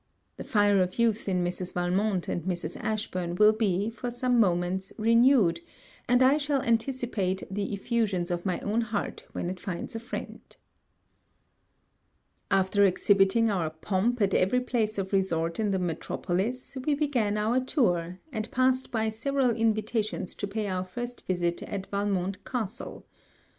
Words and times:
The 0.37 0.43
fire 0.43 0.81
of 0.81 0.97
youth 0.97 1.29
in 1.29 1.43
Mrs. 1.43 1.73
Valmont 1.73 2.27
and 2.27 2.41
Mrs. 2.41 2.75
Ashburn 2.83 3.35
will 3.35 3.53
be, 3.53 3.91
for 3.91 4.09
some 4.09 4.39
moments, 4.39 4.91
renewed; 4.97 5.61
and 6.09 6.23
I 6.23 6.37
shall 6.37 6.59
anticipate 6.63 7.43
the 7.51 7.71
effusions 7.71 8.31
of 8.31 8.43
my 8.43 8.59
own 8.61 8.81
heart 8.81 9.27
when 9.33 9.47
it 9.47 9.59
finds 9.59 9.95
a 9.95 9.99
friend. 9.99 10.39
After 12.49 12.83
exhibiting 12.83 13.51
our 13.51 13.69
pomp 13.69 14.19
at 14.23 14.33
every 14.33 14.61
place 14.61 14.97
of 14.97 15.13
resort 15.13 15.59
in 15.59 15.69
the 15.69 15.77
metropolis, 15.77 16.75
we 16.83 16.95
began 16.95 17.37
our 17.37 17.59
tour; 17.59 18.17
and 18.31 18.49
passed 18.49 18.89
by 18.89 19.09
several 19.09 19.51
invitations 19.51 20.33
to 20.37 20.47
pay 20.47 20.65
our 20.67 20.83
first 20.83 21.27
visit 21.27 21.61
at 21.61 21.85
Valmont 21.91 22.43
castle. 22.43 23.05